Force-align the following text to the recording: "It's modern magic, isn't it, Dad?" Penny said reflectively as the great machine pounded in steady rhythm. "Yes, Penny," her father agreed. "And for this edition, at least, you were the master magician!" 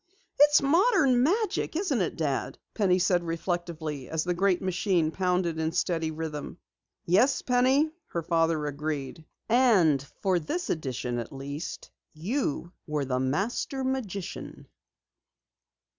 "It's 0.39 0.63
modern 0.63 1.21
magic, 1.21 1.75
isn't 1.75 2.01
it, 2.01 2.15
Dad?" 2.15 2.57
Penny 2.73 2.97
said 2.97 3.23
reflectively 3.23 4.09
as 4.09 4.23
the 4.23 4.33
great 4.33 4.59
machine 4.59 5.11
pounded 5.11 5.59
in 5.59 5.71
steady 5.71 6.09
rhythm. 6.09 6.57
"Yes, 7.05 7.43
Penny," 7.43 7.91
her 8.07 8.23
father 8.23 8.65
agreed. 8.65 9.23
"And 9.47 10.01
for 10.23 10.39
this 10.39 10.71
edition, 10.71 11.19
at 11.19 11.31
least, 11.31 11.91
you 12.15 12.71
were 12.87 13.05
the 13.05 13.19
master 13.19 13.83
magician!" 13.83 14.65